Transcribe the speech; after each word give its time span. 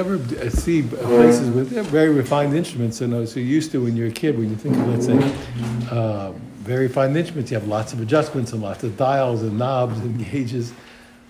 ever 0.00 0.14
uh, 0.14 0.48
see 0.48 0.82
places 0.82 1.50
with 1.50 1.68
very 1.88 2.08
refined 2.08 2.54
instruments, 2.54 3.00
and 3.02 3.28
so 3.28 3.38
you're 3.38 3.48
used 3.48 3.70
to 3.72 3.84
when 3.84 3.96
you're 3.96 4.08
a 4.08 4.12
kid, 4.12 4.36
when 4.36 4.48
you 4.48 4.56
think 4.56 4.74
of, 4.76 4.88
let's 4.88 5.06
say, 5.06 5.88
uh, 5.90 6.32
very 6.60 6.88
fine 6.88 7.14
instruments, 7.14 7.50
you 7.50 7.58
have 7.58 7.68
lots 7.68 7.92
of 7.92 8.00
adjustments 8.00 8.52
and 8.52 8.62
lots 8.62 8.82
of 8.82 8.96
dials 8.96 9.42
and 9.42 9.58
knobs 9.58 9.98
and 10.00 10.18
gauges. 10.32 10.72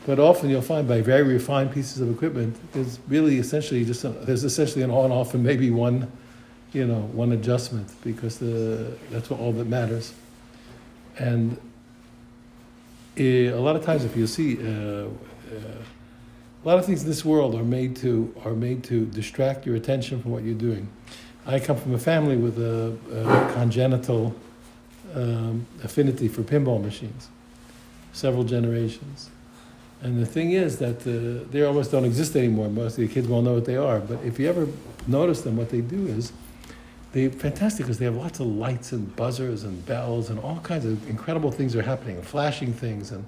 But 0.07 0.19
often 0.19 0.49
you'll 0.49 0.63
find 0.63 0.89
by 0.89 1.01
very 1.03 1.25
refined 1.25 1.73
pieces 1.73 2.01
of 2.01 2.11
equipment, 2.11 2.57
there's 2.73 3.01
really 3.09 3.39
essentially 3.39 3.85
just 3.85 4.05
a, 4.05 4.09
there's 4.09 4.45
essentially 4.45 4.83
an 4.83 4.91
on 4.91 5.11
off 5.13 5.35
and 5.35 5.43
maybe 5.43 5.71
one, 5.71 6.11
you 6.73 6.87
know, 6.87 7.01
one 7.13 7.33
adjustment 7.33 7.93
because 8.03 8.39
the 8.39 8.97
that's 9.11 9.31
all 9.31 9.53
that 9.53 9.67
matters. 9.67 10.15
And 11.19 11.59
uh, 13.19 13.23
a 13.23 13.61
lot 13.61 13.77
of 13.77 13.85
times, 13.85 14.05
if 14.05 14.17
you 14.17 14.27
see, 14.27 14.57
uh, 14.57 14.71
uh, 14.71 15.09
a 16.63 16.69
lot 16.69 16.79
of 16.79 16.85
things 16.85 17.03
in 17.03 17.09
this 17.09 17.25
world 17.25 17.55
are 17.55 17.65
made 17.65 17.97
to 17.97 18.35
are 18.45 18.55
made 18.55 18.85
to 18.85 19.07
distract 19.07 19.67
your 19.67 19.77
attention 19.77 20.21
from 20.21 20.31
what 20.31 20.43
you're 20.43 20.55
doing. 20.55 20.89
I 21.47 21.59
come 21.59 21.77
from 21.77 21.95
a 21.95 21.99
family 21.99 22.37
with 22.37 22.59
a, 22.59 22.97
a 23.13 23.53
congenital 23.55 24.35
um, 25.15 25.67
affinity 25.83 26.29
for 26.29 26.43
pinball 26.43 26.83
machines, 26.83 27.29
several 28.13 28.45
generations. 28.45 29.31
And 30.03 30.21
the 30.21 30.27
thing 30.27 30.53
is 30.53 30.79
that 30.79 31.01
uh, 31.07 31.47
they 31.51 31.63
almost 31.63 31.91
don't 31.91 32.05
exist 32.05 32.37
anymore. 32.37 32.69
Most 32.69 32.99
of 32.99 33.07
the 33.07 33.09
kids 33.09 33.29
won't 33.29 33.45
know 33.45 33.55
what 33.55 33.67
they 33.67 33.77
are. 33.77 34.01
But 34.01 34.23
if 34.25 34.39
you 34.39 34.49
ever 34.49 34.67
notice 35.07 35.43
them, 35.43 35.57
what 35.57 35.71
they 35.71 35.83
do 35.83 36.07
is 36.07 36.33
they're 37.13 37.31
fantastic 37.31 37.85
because 37.85 37.99
they 37.99 38.07
have 38.07 38.17
lots 38.17 38.41
of 38.41 38.47
lights 38.47 38.93
and 38.93 39.15
buzzers 39.17 39.65
and 39.65 39.85
bells 39.85 40.31
and 40.31 40.39
all 40.39 40.61
kinds 40.61 40.85
of 40.85 41.09
incredible 41.09 41.51
things 41.51 41.75
are 41.75 41.83
happening 41.83 42.23
flashing 42.23 42.73
things. 42.73 43.11
And, 43.11 43.27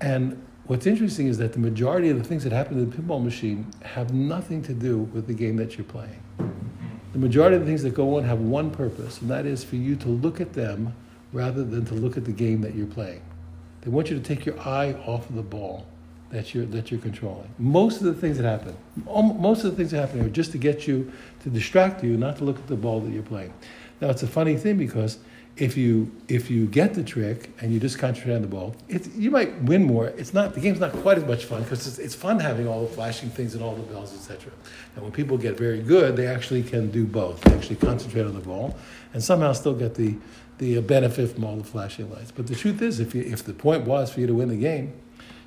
and 0.00 0.44
what's 0.66 0.86
interesting 0.86 1.26
is 1.26 1.38
that 1.38 1.52
the 1.52 1.58
majority 1.58 2.08
of 2.10 2.18
the 2.18 2.24
things 2.24 2.44
that 2.44 2.52
happen 2.52 2.78
to 2.78 2.84
the 2.84 2.96
pinball 2.96 3.22
machine 3.22 3.66
have 3.82 4.12
nothing 4.12 4.62
to 4.62 4.72
do 4.72 4.98
with 4.98 5.26
the 5.26 5.34
game 5.34 5.56
that 5.56 5.76
you're 5.76 5.84
playing. 5.84 6.20
The 7.12 7.18
majority 7.18 7.56
of 7.56 7.62
the 7.62 7.68
things 7.68 7.82
that 7.82 7.94
go 7.94 8.16
on 8.16 8.24
have 8.24 8.40
one 8.40 8.70
purpose, 8.70 9.20
and 9.20 9.30
that 9.30 9.44
is 9.44 9.62
for 9.62 9.76
you 9.76 9.96
to 9.96 10.08
look 10.08 10.40
at 10.40 10.54
them 10.54 10.94
rather 11.32 11.64
than 11.64 11.84
to 11.86 11.94
look 11.94 12.16
at 12.16 12.24
the 12.24 12.32
game 12.32 12.60
that 12.62 12.74
you're 12.74 12.86
playing. 12.86 13.22
They 13.82 13.90
want 13.90 14.10
you 14.10 14.18
to 14.18 14.22
take 14.22 14.46
your 14.46 14.58
eye 14.60 14.94
off 15.06 15.28
of 15.28 15.34
the 15.34 15.42
ball 15.42 15.86
that 16.30 16.54
you're, 16.54 16.64
that 16.66 16.90
you're 16.90 17.00
controlling. 17.00 17.48
Most 17.58 18.00
of 18.00 18.06
the 18.06 18.14
things 18.14 18.38
that 18.38 18.44
happen, 18.44 18.74
um, 19.12 19.40
most 19.40 19.64
of 19.64 19.72
the 19.72 19.76
things 19.76 19.90
that 19.90 20.00
happen 20.00 20.20
are 20.24 20.30
just 20.30 20.52
to 20.52 20.58
get 20.58 20.86
you, 20.86 21.12
to 21.40 21.50
distract 21.50 22.02
you, 22.02 22.16
not 22.16 22.38
to 22.38 22.44
look 22.44 22.56
at 22.56 22.66
the 22.68 22.76
ball 22.76 23.00
that 23.00 23.10
you're 23.10 23.22
playing. 23.22 23.52
Now, 24.00 24.08
it's 24.08 24.22
a 24.22 24.26
funny 24.26 24.56
thing 24.56 24.78
because 24.78 25.18
if 25.56 25.76
you 25.76 26.10
if 26.28 26.50
you 26.50 26.66
get 26.66 26.94
the 26.94 27.04
trick 27.04 27.50
and 27.60 27.72
you 27.72 27.78
just 27.78 27.98
concentrate 27.98 28.34
on 28.34 28.42
the 28.42 28.48
ball, 28.48 28.74
you 29.14 29.30
might 29.30 29.54
win 29.62 29.84
more. 29.84 30.06
It's 30.06 30.32
not 30.32 30.54
the 30.54 30.60
game's 30.60 30.80
not 30.80 30.92
quite 30.92 31.18
as 31.18 31.24
much 31.24 31.44
fun 31.44 31.62
because 31.62 31.86
it's, 31.86 31.98
it's 31.98 32.14
fun 32.14 32.40
having 32.40 32.66
all 32.66 32.86
the 32.86 32.92
flashing 32.92 33.28
things 33.28 33.54
and 33.54 33.62
all 33.62 33.74
the 33.74 33.82
bells, 33.82 34.14
etc. 34.14 34.50
And 34.94 35.04
when 35.04 35.12
people 35.12 35.36
get 35.36 35.58
very 35.58 35.80
good, 35.80 36.16
they 36.16 36.26
actually 36.26 36.62
can 36.62 36.90
do 36.90 37.04
both. 37.04 37.42
They 37.42 37.52
actually 37.52 37.76
concentrate 37.76 38.24
on 38.24 38.34
the 38.34 38.40
ball 38.40 38.76
and 39.12 39.22
somehow 39.22 39.52
still 39.52 39.74
get 39.74 39.94
the 39.94 40.16
the 40.58 40.78
uh, 40.78 40.80
benefit 40.80 41.32
from 41.32 41.44
all 41.44 41.56
the 41.56 41.64
flashing 41.64 42.10
lights. 42.10 42.30
But 42.30 42.46
the 42.46 42.54
truth 42.54 42.80
is, 42.80 43.00
if 43.00 43.14
you, 43.14 43.22
if 43.22 43.44
the 43.44 43.52
point 43.52 43.84
was 43.84 44.12
for 44.12 44.20
you 44.20 44.26
to 44.26 44.34
win 44.34 44.48
the 44.48 44.56
game, 44.56 44.92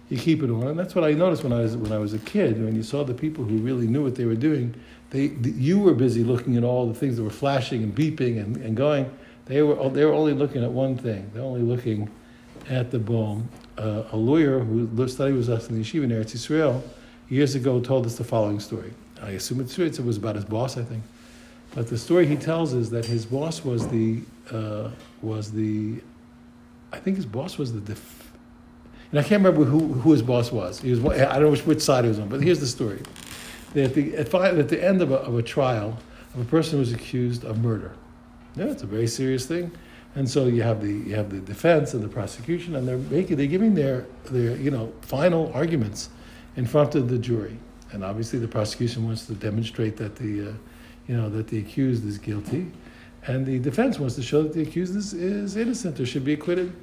you 0.10 0.18
keep 0.18 0.44
it 0.44 0.52
on. 0.52 0.68
And 0.68 0.78
that's 0.78 0.94
what 0.94 1.04
I 1.04 1.14
noticed 1.14 1.44
when 1.44 1.54
I 1.54 1.62
was 1.62 1.76
when 1.76 1.92
I 1.92 1.98
was 1.98 2.14
a 2.14 2.20
kid. 2.20 2.64
When 2.64 2.76
you 2.76 2.84
saw 2.84 3.04
the 3.04 3.16
people 3.16 3.44
who 3.44 3.58
really 3.58 3.88
knew 3.88 4.04
what 4.04 4.16
they 4.16 4.26
were 4.26 4.36
doing, 4.36 4.76
they 5.10 5.32
you 5.44 5.80
were 5.80 5.96
busy 5.96 6.24
looking 6.24 6.58
at 6.58 6.64
all 6.64 6.88
the 6.88 6.94
things 6.94 7.18
that 7.18 7.24
were 7.24 7.32
flashing 7.32 7.82
and 7.82 7.96
beeping 7.96 8.40
and, 8.40 8.58
and 8.58 8.78
going. 8.78 9.12
They 9.46 9.62
were 9.62 9.90
they 9.90 10.06
were 10.06 10.14
only 10.14 10.34
looking 10.34 10.64
at 10.64 10.72
one 10.72 10.98
thing. 10.98 11.30
They're 11.34 11.44
only 11.44 11.62
looking 11.62 12.10
at 12.70 12.92
the 12.92 13.00
ball. 13.00 13.44
Uh, 13.78 14.04
a 14.12 14.18
lawyer 14.18 14.60
who 14.60 15.08
studied 15.08 15.36
with 15.36 15.50
us 15.50 15.70
in 15.70 15.76
the 15.76 15.82
yeshiva 15.82 16.06
in 16.06 16.10
Eretz 16.10 16.34
Yisrael 16.34 16.82
years 17.30 17.56
ago 17.56 17.80
told 17.80 18.06
us 18.06 18.16
the 18.16 18.24
following 18.24 18.60
story. 18.60 18.94
I 19.22 19.32
assume 19.32 19.60
it's 19.60 19.76
true. 19.76 19.86
It 19.86 20.00
was 20.00 20.18
about 20.18 20.36
his 20.36 20.46
boss, 20.46 20.78
I 20.78 20.84
think. 20.84 21.04
But 21.74 21.88
the 21.88 21.98
story 21.98 22.26
he 22.26 22.38
tells 22.38 22.74
is 22.74 22.90
that 22.92 23.06
his 23.06 23.26
boss 23.26 23.64
was 23.64 23.88
the 23.90 24.22
uh, 24.52 24.92
was 25.22 25.52
the 25.52 26.02
I 26.92 27.00
think 27.00 27.18
his 27.18 27.26
boss 27.26 27.58
was 27.58 27.74
the 27.74 27.82
def- 27.82 28.32
and 29.12 29.20
I 29.20 29.24
can't 29.24 29.44
remember 29.44 29.66
who, 29.66 29.94
who 29.94 30.12
his 30.12 30.22
boss 30.22 30.52
was. 30.52 30.82
He 30.82 30.92
was 30.92 31.00
I 31.06 31.34
don't 31.34 31.44
know 31.44 31.52
which, 31.52 31.66
which 31.66 31.82
side 31.82 32.04
he 32.06 32.10
was 32.10 32.20
on, 32.20 32.28
but 32.28 32.42
here's 32.42 32.60
the 32.60 32.68
story. 32.68 33.02
At 33.76 33.94
the, 33.94 34.16
at 34.16 34.30
the 34.70 34.80
end 34.82 35.02
of 35.02 35.12
a, 35.12 35.16
of 35.16 35.38
a 35.38 35.44
trial, 35.44 35.98
of 36.34 36.42
a 36.42 36.46
person 36.46 36.74
who 36.74 36.80
was 36.80 36.94
accused 36.94 37.44
of 37.44 37.62
murder. 37.62 37.92
Yeah, 38.56 38.66
it's 38.66 38.84
a 38.84 38.88
very 38.88 39.08
serious 39.08 39.46
thing. 39.46 39.72
And 40.16 40.30
so 40.30 40.46
you 40.46 40.64
have 40.64 40.82
the 40.82 40.94
you 40.94 41.16
have 41.16 41.30
the 41.30 41.40
defense 41.40 41.94
and 41.94 42.02
the 42.02 42.08
prosecution, 42.08 42.76
and 42.76 42.88
they're 42.88 42.98
making 42.98 43.36
they're 43.38 43.48
giving 43.48 43.76
their 43.76 44.06
their 44.26 44.56
you 44.56 44.72
know 44.72 44.94
final 45.02 45.52
arguments 45.54 46.10
in 46.56 46.66
front 46.66 46.96
of 46.96 47.10
the 47.10 47.18
jury. 47.18 47.58
And 47.92 48.04
obviously, 48.04 48.40
the 48.40 48.48
prosecution 48.48 49.06
wants 49.06 49.26
to 49.28 49.34
demonstrate 49.34 49.98
that 49.98 50.16
the 50.16 50.50
uh, 50.50 50.54
you 51.08 51.18
know 51.18 51.30
that 51.30 51.48
the 51.48 51.60
accused 51.60 52.06
is 52.06 52.18
guilty, 52.18 52.72
and 53.28 53.46
the 53.46 53.60
defense 53.60 54.00
wants 54.00 54.16
to 54.16 54.22
show 54.22 54.44
that 54.44 54.54
the 54.54 54.62
accused 54.62 54.96
is, 54.96 55.14
is 55.14 55.58
innocent 55.58 56.00
or 56.00 56.06
should 56.06 56.24
be 56.24 56.34
acquitted. 56.34 56.74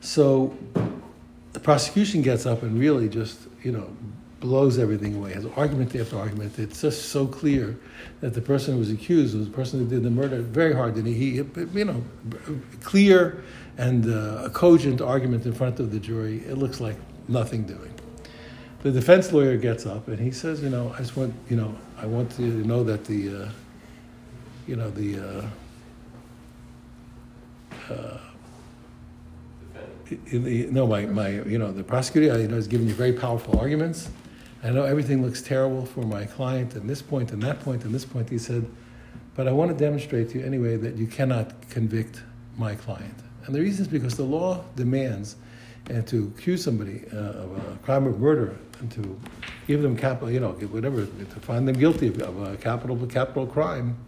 So 0.00 0.56
the 1.54 1.60
prosecution 1.60 2.20
gets 2.20 2.44
up 2.44 2.62
and 2.62 2.78
really 2.78 3.08
just, 3.08 3.38
you 3.62 3.72
know, 3.72 3.88
blows 4.44 4.78
everything 4.78 5.16
away, 5.16 5.32
has 5.32 5.46
argument 5.56 5.96
after 5.96 6.18
argument. 6.18 6.58
It's 6.58 6.82
just 6.82 7.08
so 7.08 7.26
clear 7.26 7.78
that 8.20 8.34
the 8.34 8.42
person 8.42 8.74
who 8.74 8.80
was 8.80 8.90
accused 8.90 9.34
was 9.34 9.46
the 9.46 9.54
person 9.54 9.78
who 9.78 9.86
did 9.86 10.02
the 10.02 10.10
murder 10.10 10.42
very 10.42 10.74
hard. 10.74 10.96
And 10.96 11.06
he, 11.06 11.36
you 11.36 11.84
know, 11.86 12.04
clear 12.82 13.42
and 13.78 14.04
uh, 14.06 14.44
a 14.44 14.50
cogent 14.50 15.00
argument 15.00 15.46
in 15.46 15.54
front 15.54 15.80
of 15.80 15.90
the 15.90 15.98
jury. 15.98 16.42
It 16.46 16.58
looks 16.58 16.78
like 16.78 16.96
nothing 17.26 17.62
doing. 17.62 17.90
The 18.82 18.92
defense 18.92 19.32
lawyer 19.32 19.56
gets 19.56 19.86
up 19.86 20.08
and 20.08 20.20
he 20.20 20.30
says, 20.30 20.62
you 20.62 20.68
know, 20.68 20.92
I 20.94 20.98
just 20.98 21.16
want, 21.16 21.32
you 21.48 21.56
know, 21.56 21.74
I 21.96 22.04
want 22.04 22.38
you 22.38 22.50
to 22.50 22.68
know 22.68 22.84
that 22.84 23.06
the, 23.06 23.44
uh, 23.44 23.48
you 24.66 24.76
know, 24.76 24.90
the, 24.90 25.20
uh, 25.20 25.46
uh 27.94 28.18
the, 30.30 30.66
no, 30.70 30.86
my, 30.86 31.06
my, 31.06 31.28
you 31.28 31.56
know, 31.56 31.72
the 31.72 31.82
prosecutor, 31.82 32.38
you 32.38 32.46
know, 32.46 32.58
is 32.58 32.68
giving 32.68 32.86
you 32.86 32.92
very 32.92 33.14
powerful 33.14 33.58
arguments. 33.58 34.10
I 34.64 34.70
know 34.70 34.84
everything 34.84 35.22
looks 35.22 35.42
terrible 35.42 35.84
for 35.84 36.00
my 36.00 36.24
client 36.24 36.74
and 36.74 36.88
this 36.88 37.02
point 37.02 37.32
and 37.32 37.42
that 37.42 37.60
point 37.60 37.84
and 37.84 37.94
this 37.94 38.06
point. 38.06 38.30
He 38.30 38.38
said, 38.38 38.66
but 39.34 39.46
I 39.46 39.52
want 39.52 39.70
to 39.70 39.76
demonstrate 39.76 40.30
to 40.30 40.38
you 40.38 40.44
anyway 40.46 40.78
that 40.78 40.96
you 40.96 41.06
cannot 41.06 41.68
convict 41.68 42.22
my 42.56 42.74
client. 42.74 43.14
And 43.44 43.54
the 43.54 43.60
reason 43.60 43.84
is 43.84 43.88
because 43.88 44.16
the 44.16 44.24
law 44.24 44.64
demands 44.74 45.36
and 45.90 46.06
to 46.06 46.32
accuse 46.34 46.64
somebody 46.64 47.04
uh, 47.12 47.16
of 47.16 47.58
a 47.58 47.78
crime 47.82 48.06
of 48.06 48.18
murder 48.18 48.56
and 48.80 48.90
to 48.92 49.20
give 49.66 49.82
them 49.82 49.98
capital, 49.98 50.30
you 50.30 50.40
know, 50.40 50.52
whatever, 50.52 51.04
to 51.04 51.40
find 51.40 51.68
them 51.68 51.78
guilty 51.78 52.08
of 52.08 52.42
a 52.42 52.56
capital 52.56 52.96
capital 53.06 53.46
crime, 53.46 53.98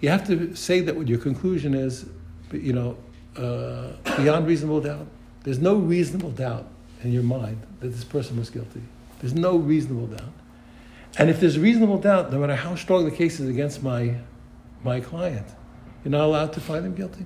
you 0.00 0.08
have 0.08 0.26
to 0.26 0.54
say 0.54 0.80
that 0.80 0.96
what 0.96 1.08
your 1.08 1.18
conclusion 1.18 1.74
is, 1.74 2.08
you 2.52 2.72
know, 2.72 2.96
uh, 3.36 3.92
beyond 4.16 4.46
reasonable 4.46 4.80
doubt. 4.80 5.06
There's 5.42 5.58
no 5.58 5.74
reasonable 5.74 6.30
doubt 6.30 6.68
in 7.02 7.12
your 7.12 7.22
mind 7.22 7.60
that 7.80 7.88
this 7.88 8.04
person 8.04 8.38
was 8.38 8.48
guilty. 8.48 8.80
There's 9.24 9.32
no 9.32 9.56
reasonable 9.56 10.08
doubt. 10.08 10.34
And 11.16 11.30
if 11.30 11.40
there's 11.40 11.58
reasonable 11.58 11.96
doubt, 11.96 12.30
no 12.30 12.40
matter 12.40 12.54
how 12.54 12.74
strong 12.74 13.06
the 13.06 13.10
case 13.10 13.40
is 13.40 13.48
against 13.48 13.82
my, 13.82 14.16
my 14.82 15.00
client, 15.00 15.46
you're 16.04 16.12
not 16.12 16.26
allowed 16.26 16.52
to 16.52 16.60
find 16.60 16.84
him 16.84 16.94
guilty. 16.94 17.24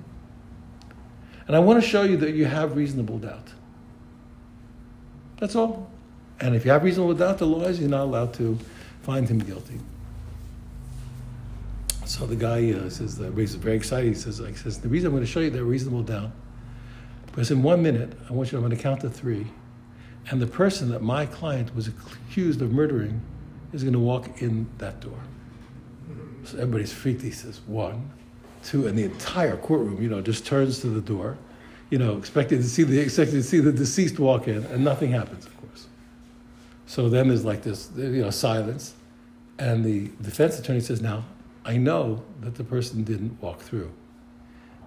And 1.45 1.57
I 1.57 1.59
want 1.59 1.83
to 1.83 1.85
show 1.85 2.03
you 2.03 2.15
that 2.15 2.35
you 2.35 2.45
have 2.45 2.77
reasonable 2.77 3.17
doubt. 3.17 3.49
That's 5.41 5.57
all. 5.57 5.91
And 6.39 6.55
if 6.55 6.63
you 6.63 6.71
have 6.71 6.85
reasonable 6.85 7.15
doubt, 7.15 7.39
the 7.39 7.47
law 7.47 7.63
is 7.63 7.81
you're 7.81 7.89
not 7.89 8.03
allowed 8.03 8.33
to 8.35 8.57
find 9.01 9.27
him 9.27 9.39
guilty. 9.39 9.81
So 12.05 12.25
the 12.25 12.37
guy 12.37 12.71
uh, 12.71 12.89
says, 12.89 13.19
uh, 13.19 13.29
he's 13.31 13.55
very 13.55 13.75
excited. 13.75 14.07
He 14.07 14.15
says, 14.15 14.37
he 14.37 14.55
says, 14.55 14.79
the 14.79 14.87
reason 14.87 15.07
I'm 15.07 15.15
going 15.15 15.25
to 15.25 15.29
show 15.29 15.41
you 15.41 15.49
that 15.49 15.65
reasonable 15.65 16.03
doubt, 16.03 16.31
because 17.25 17.51
in 17.51 17.61
one 17.61 17.83
minute, 17.83 18.17
I 18.29 18.31
want 18.31 18.53
you, 18.53 18.57
I'm 18.57 18.63
going 18.63 18.73
to 18.73 18.81
count 18.81 19.01
to 19.01 19.09
three, 19.09 19.47
and 20.29 20.41
the 20.41 20.47
person 20.47 20.89
that 20.89 21.01
my 21.01 21.25
client 21.25 21.75
was 21.75 21.87
accused 21.87 22.61
of 22.61 22.71
murdering 22.71 23.21
is 23.73 23.83
going 23.83 23.93
to 23.93 23.99
walk 23.99 24.41
in 24.41 24.67
that 24.77 24.99
door. 24.99 25.19
So 26.43 26.57
everybody's 26.57 26.93
freaked. 26.93 27.21
He 27.21 27.31
says, 27.31 27.61
one, 27.67 28.11
two, 28.63 28.87
and 28.87 28.97
the 28.97 29.03
entire 29.03 29.57
courtroom, 29.57 30.01
you 30.01 30.09
know, 30.09 30.21
just 30.21 30.45
turns 30.45 30.79
to 30.81 30.87
the 30.87 31.01
door, 31.01 31.37
you 31.89 31.97
know, 31.97 32.17
expecting 32.17 32.59
to 32.59 32.67
see 32.67 32.83
the 32.83 32.99
expecting 32.99 33.37
to 33.37 33.43
see 33.43 33.59
the 33.59 33.71
deceased 33.71 34.19
walk 34.19 34.47
in, 34.47 34.63
and 34.65 34.83
nothing 34.83 35.11
happens, 35.11 35.45
of 35.45 35.57
course. 35.61 35.87
So 36.85 37.09
then 37.09 37.27
there's 37.27 37.45
like 37.45 37.63
this, 37.63 37.89
you 37.95 38.21
know, 38.21 38.29
silence, 38.29 38.93
and 39.57 39.83
the 39.83 40.09
defense 40.21 40.57
attorney 40.57 40.81
says, 40.81 41.01
now 41.01 41.25
I 41.65 41.77
know 41.77 42.23
that 42.41 42.55
the 42.55 42.63
person 42.63 43.03
didn't 43.03 43.41
walk 43.41 43.61
through. 43.61 43.91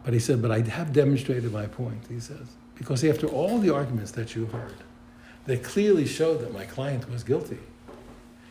But 0.04 0.14
he 0.14 0.20
said, 0.20 0.42
but 0.42 0.50
I 0.50 0.62
have 0.62 0.92
demonstrated 0.92 1.52
my 1.52 1.66
point, 1.66 2.06
he 2.08 2.18
says. 2.18 2.48
Because 2.74 3.04
after 3.04 3.28
all 3.28 3.58
the 3.58 3.72
arguments 3.72 4.10
that 4.12 4.34
you 4.34 4.46
heard, 4.46 4.74
they 5.46 5.56
clearly 5.56 6.06
showed 6.06 6.40
that 6.40 6.52
my 6.52 6.64
client 6.64 7.10
was 7.10 7.24
guilty. 7.24 7.58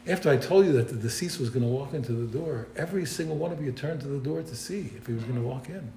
After 0.07 0.29
I 0.29 0.37
told 0.37 0.65
you 0.65 0.73
that 0.73 0.89
the 0.89 0.95
deceased 0.95 1.39
was 1.39 1.49
going 1.49 1.63
to 1.63 1.71
walk 1.71 1.93
into 1.93 2.11
the 2.11 2.25
door, 2.25 2.67
every 2.75 3.05
single 3.05 3.35
one 3.35 3.51
of 3.51 3.63
you 3.63 3.71
turned 3.71 4.01
to 4.01 4.07
the 4.07 4.17
door 4.17 4.41
to 4.41 4.55
see 4.55 4.91
if 4.97 5.05
he 5.05 5.13
was 5.13 5.23
going 5.23 5.35
to 5.35 5.47
walk 5.47 5.69
in. 5.69 5.91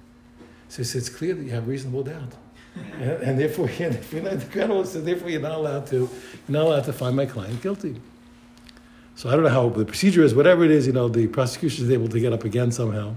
So 0.69 0.83
he 0.83 0.97
it's 0.97 1.09
clear 1.09 1.33
that 1.33 1.43
you 1.43 1.51
have 1.51 1.67
reasonable 1.67 2.03
doubt. 2.03 2.33
and, 2.75 3.23
and, 3.23 3.39
therefore, 3.39 3.69
if 3.79 4.13
you're 4.13 4.21
not, 4.21 4.39
the 4.39 4.85
so 4.85 5.01
therefore 5.01 5.29
you're 5.29 5.41
not 5.41 5.53
allowed 5.53 5.87
to, 5.87 5.95
you're 5.95 6.09
not 6.49 6.65
allowed 6.65 6.83
to 6.83 6.93
find 6.93 7.15
my 7.15 7.25
client 7.25 7.61
guilty. 7.61 7.95
So 9.15 9.29
I 9.29 9.33
don't 9.33 9.43
know 9.43 9.49
how 9.49 9.69
the 9.69 9.85
procedure 9.85 10.23
is, 10.23 10.35
whatever 10.35 10.65
it 10.65 10.71
is, 10.71 10.85
you 10.85 10.93
know, 10.93 11.07
the 11.07 11.27
prosecution 11.27 11.85
is 11.85 11.91
able 11.91 12.09
to 12.09 12.19
get 12.19 12.33
up 12.33 12.43
again 12.43 12.71
somehow. 12.71 13.15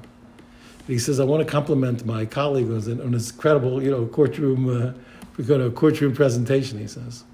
But 0.78 0.92
he 0.92 0.98
says, 0.98 1.19
I 1.19 1.25
want 1.25 1.44
to 1.44 1.50
compliment 1.50 2.06
my 2.06 2.25
colleague 2.25 2.70
on, 2.70 3.00
on 3.00 3.12
his 3.12 3.32
credible, 3.32 3.82
you 3.82 3.90
know, 3.90 4.06
courtroom, 4.06 4.94
uh, 5.36 5.70
courtroom 5.70 6.14
presentation, 6.14 6.78
he 6.78 6.86
says. 6.86 7.25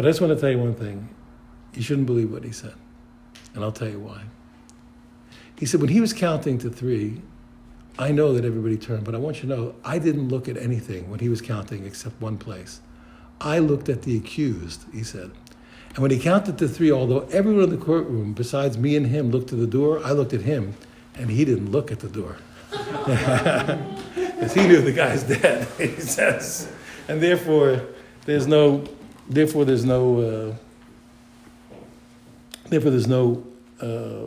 But 0.00 0.06
I 0.06 0.08
just 0.12 0.22
want 0.22 0.32
to 0.32 0.40
tell 0.40 0.48
you 0.48 0.58
one 0.58 0.72
thing. 0.72 1.10
You 1.74 1.82
shouldn't 1.82 2.06
believe 2.06 2.32
what 2.32 2.42
he 2.42 2.52
said. 2.52 2.72
And 3.54 3.62
I'll 3.62 3.70
tell 3.70 3.90
you 3.90 4.00
why. 4.00 4.22
He 5.58 5.66
said, 5.66 5.82
when 5.82 5.90
he 5.90 6.00
was 6.00 6.14
counting 6.14 6.56
to 6.60 6.70
three, 6.70 7.20
I 7.98 8.10
know 8.10 8.32
that 8.32 8.42
everybody 8.46 8.78
turned, 8.78 9.04
but 9.04 9.14
I 9.14 9.18
want 9.18 9.42
you 9.42 9.50
to 9.50 9.54
know 9.54 9.74
I 9.84 9.98
didn't 9.98 10.30
look 10.30 10.48
at 10.48 10.56
anything 10.56 11.10
when 11.10 11.20
he 11.20 11.28
was 11.28 11.42
counting 11.42 11.84
except 11.84 12.18
one 12.18 12.38
place. 12.38 12.80
I 13.42 13.58
looked 13.58 13.90
at 13.90 14.00
the 14.00 14.16
accused, 14.16 14.86
he 14.90 15.02
said. 15.02 15.32
And 15.90 15.98
when 15.98 16.10
he 16.10 16.18
counted 16.18 16.56
to 16.56 16.66
three, 16.66 16.90
although 16.90 17.28
everyone 17.30 17.64
in 17.64 17.68
the 17.68 17.76
courtroom 17.76 18.32
besides 18.32 18.78
me 18.78 18.96
and 18.96 19.08
him 19.08 19.30
looked 19.30 19.50
to 19.50 19.54
the 19.54 19.66
door, 19.66 20.00
I 20.02 20.12
looked 20.12 20.32
at 20.32 20.40
him 20.40 20.76
and 21.14 21.28
he 21.28 21.44
didn't 21.44 21.72
look 21.72 21.92
at 21.92 22.00
the 22.00 22.08
door. 22.08 22.38
Because 24.14 24.54
he 24.54 24.66
knew 24.66 24.80
the 24.80 24.92
guy's 24.92 25.24
dead, 25.24 25.68
he 25.78 26.00
says. 26.00 26.72
And 27.06 27.22
therefore, 27.22 27.82
there's 28.24 28.46
no, 28.46 28.86
therefore, 29.30 29.64
there's 29.64 29.84
no, 29.84 30.20
uh, 30.20 31.76
therefore, 32.68 32.90
there's 32.90 33.08
no 33.08 33.44
uh, 33.80 34.26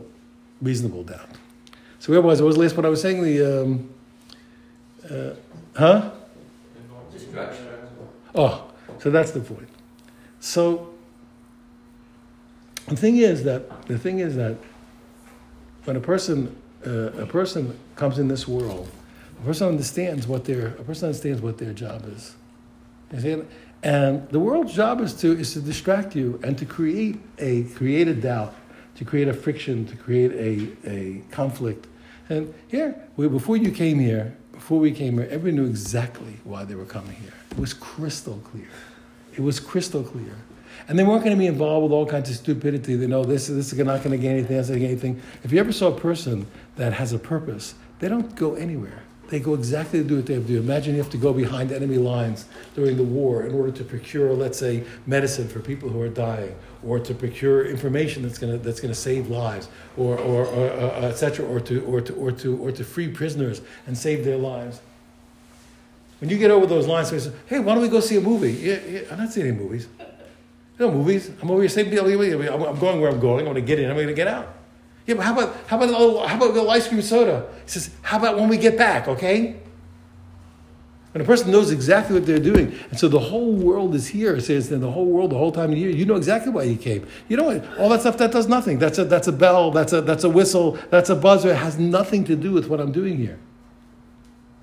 reasonable 0.61 1.03
doubt. 1.03 1.29
So 1.99 2.11
where 2.11 2.21
was 2.21 2.41
I? 2.41 2.43
Was 2.43 2.55
the 2.55 2.61
last 2.61 2.75
what 2.75 2.85
I 2.85 2.89
was 2.89 3.01
saying? 3.01 3.21
The, 3.23 3.61
um, 3.61 3.89
uh, 5.09 5.33
huh? 5.75 6.11
Oh, 8.35 8.71
so 8.99 9.09
that's 9.11 9.31
the 9.31 9.39
point. 9.39 9.69
So 10.39 10.93
the 12.87 12.95
thing 12.95 13.17
is 13.17 13.43
that 13.43 13.87
the 13.87 13.97
thing 13.97 14.19
is 14.19 14.35
that 14.35 14.57
when 15.85 15.95
a 15.95 16.01
person 16.01 16.55
uh, 16.85 17.11
a 17.13 17.25
person 17.25 17.77
comes 17.95 18.19
in 18.19 18.27
this 18.27 18.47
world, 18.47 18.89
a 19.41 19.45
person 19.45 19.67
understands 19.67 20.27
what 20.27 20.45
their 20.45 20.67
a 20.67 20.83
person 20.83 21.07
understands 21.07 21.41
what 21.41 21.57
their 21.57 21.73
job 21.73 22.05
is. 22.13 22.35
And 23.83 24.27
the 24.29 24.39
world's 24.39 24.73
job 24.73 25.01
is 25.01 25.13
to 25.15 25.37
is 25.37 25.53
to 25.53 25.61
distract 25.61 26.15
you 26.15 26.39
and 26.43 26.57
to 26.57 26.65
create 26.65 27.19
a 27.37 27.63
create 27.63 28.07
a 28.07 28.15
doubt, 28.15 28.55
to 28.95 29.05
create 29.05 29.27
a 29.27 29.33
friction, 29.33 29.85
to 29.87 29.95
create 29.97 30.31
a, 30.31 30.89
a 30.89 31.21
conflict. 31.31 31.87
And 32.29 32.53
here, 32.69 32.95
we, 33.17 33.27
before 33.27 33.57
you 33.57 33.71
came 33.71 33.99
here, 33.99 34.35
before 34.53 34.79
we 34.79 34.91
came 34.91 35.17
here, 35.17 35.27
everyone 35.29 35.63
knew 35.63 35.69
exactly 35.69 36.37
why 36.45 36.63
they 36.63 36.75
were 36.75 36.85
coming 36.85 37.15
here. 37.15 37.33
It 37.51 37.59
was 37.59 37.73
crystal 37.73 38.39
clear. 38.45 38.69
It 39.33 39.41
was 39.41 39.59
crystal 39.59 40.03
clear. 40.03 40.35
And 40.87 40.97
they 40.97 41.03
weren't 41.03 41.23
going 41.23 41.35
to 41.35 41.39
be 41.39 41.47
involved 41.47 41.83
with 41.83 41.91
all 41.91 42.05
kinds 42.05 42.29
of 42.29 42.35
stupidity. 42.35 42.95
They 42.95 43.07
know 43.07 43.23
this, 43.23 43.47
this 43.47 43.71
is 43.71 43.79
not 43.79 44.03
going 44.03 44.11
to 44.11 44.17
get 44.17 44.31
anything, 44.31 44.55
that's 44.55 44.69
not 44.69 44.75
going 44.75 44.89
to 44.89 44.95
get 44.95 45.03
anything. 45.03 45.21
If 45.43 45.51
you 45.51 45.59
ever 45.59 45.71
saw 45.71 45.87
a 45.87 45.99
person 45.99 46.47
that 46.77 46.93
has 46.93 47.13
a 47.13 47.19
purpose, 47.19 47.75
they 47.99 48.09
don't 48.09 48.35
go 48.35 48.55
anywhere. 48.55 49.03
They 49.29 49.39
go 49.39 49.53
exactly 49.53 50.01
to 50.03 50.07
do 50.07 50.17
what 50.17 50.25
they 50.25 50.33
have 50.35 50.43
to 50.43 50.47
do. 50.47 50.59
Imagine 50.59 50.95
you 50.95 51.01
have 51.01 51.11
to 51.11 51.17
go 51.17 51.33
behind 51.33 51.71
enemy 51.71 51.97
lines 51.97 52.45
during 52.75 52.97
the 52.97 53.03
war 53.03 53.43
in 53.43 53.55
order 53.55 53.71
to 53.71 53.83
procure, 53.83 54.33
let's 54.33 54.59
say, 54.59 54.83
medicine 55.07 55.47
for 55.47 55.59
people 55.59 55.89
who 55.89 56.01
are 56.01 56.09
dying, 56.09 56.55
or 56.83 56.99
to 56.99 57.13
procure 57.15 57.65
information 57.65 58.21
that's 58.23 58.37
going 58.37 58.53
to, 58.53 58.59
that's 58.63 58.79
going 58.79 58.93
to 58.93 58.99
save 58.99 59.29
lives, 59.29 59.69
or, 59.97 60.17
or, 60.19 60.45
or 60.45 60.69
uh, 60.71 61.01
etc., 61.01 61.45
or 61.45 61.59
to, 61.61 61.83
or, 61.85 62.01
to, 62.01 62.13
or, 62.13 62.31
to, 62.31 62.57
or 62.57 62.71
to 62.71 62.83
free 62.83 63.07
prisoners 63.07 63.61
and 63.87 63.97
save 63.97 64.23
their 64.25 64.37
lives. 64.37 64.81
When 66.19 66.29
you 66.29 66.37
get 66.37 66.51
over 66.51 66.65
those 66.65 66.87
lines, 66.87 67.09
they 67.09 67.19
say, 67.19 67.31
hey, 67.47 67.59
why 67.59 67.73
don't 67.73 67.83
we 67.83 67.89
go 67.89 68.01
see 68.01 68.17
a 68.17 68.21
movie? 68.21 68.51
Yeah, 68.53 68.79
yeah, 68.87 69.01
I'm 69.11 69.17
not 69.17 69.31
seeing 69.31 69.47
any 69.47 69.57
movies. 69.57 69.87
No 70.79 70.91
movies. 70.91 71.31
I'm 71.41 71.49
over 71.49 71.61
here 71.61 71.69
saying, 71.69 71.87
I'm 71.87 72.79
going 72.79 73.01
where 73.01 73.09
I'm 73.09 73.19
going. 73.19 73.39
I'm 73.39 73.53
going 73.53 73.55
to 73.55 73.61
get 73.61 73.79
in. 73.79 73.89
I'm 73.89 73.95
going 73.95 74.07
to 74.07 74.13
get 74.13 74.27
out. 74.27 74.55
Yeah, 75.05 75.15
but 75.15 75.23
how 75.23 75.33
about 75.33 75.55
how 75.67 75.77
about 75.77 75.89
a 75.89 75.91
little, 75.91 76.27
how 76.27 76.37
about 76.37 76.51
a 76.51 76.53
little 76.53 76.71
ice 76.71 76.87
cream 76.87 77.01
soda? 77.01 77.47
He 77.65 77.69
says, 77.69 77.89
how 78.01 78.17
about 78.17 78.37
when 78.37 78.47
we 78.49 78.57
get 78.57 78.77
back? 78.77 79.07
Okay. 79.07 79.57
When 81.11 81.21
a 81.21 81.25
person 81.25 81.51
knows 81.51 81.69
exactly 81.69 82.15
what 82.15 82.25
they're 82.25 82.39
doing, 82.39 82.73
and 82.89 82.99
so 82.99 83.07
the 83.07 83.19
whole 83.19 83.51
world 83.53 83.93
is 83.93 84.07
here. 84.07 84.35
It 84.35 84.41
says, 84.41 84.69
then 84.69 84.81
the 84.81 84.89
whole 84.89 85.05
world, 85.05 85.29
the 85.29 85.37
whole 85.37 85.51
time 85.51 85.71
of 85.71 85.77
year, 85.77 85.91
you 85.91 86.05
know 86.05 86.15
exactly 86.15 86.51
why 86.51 86.63
you 86.63 86.75
came. 86.75 87.05
You 87.29 87.37
know 87.37 87.43
what? 87.43 87.77
All 87.77 87.89
that 87.89 88.01
stuff 88.01 88.17
that 88.17 88.31
does 88.31 88.47
nothing. 88.47 88.79
That's 88.79 88.97
a 88.97 89.05
that's 89.05 89.27
a 89.27 89.31
bell. 89.31 89.69
That's 89.69 89.93
a 89.93 90.01
that's 90.01 90.23
a 90.23 90.29
whistle. 90.29 90.79
That's 90.89 91.11
a 91.11 91.15
buzzer. 91.15 91.51
It 91.51 91.57
has 91.57 91.77
nothing 91.77 92.23
to 92.25 92.35
do 92.35 92.51
with 92.51 92.67
what 92.67 92.79
I'm 92.79 92.91
doing 92.91 93.17
here. 93.17 93.37